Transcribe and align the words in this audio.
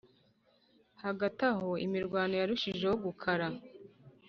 Hagati 1.03 1.41
aho 1.51 1.69
imirwano 1.85 2.33
yarushijeho 2.41 2.95
gukara 3.05 3.47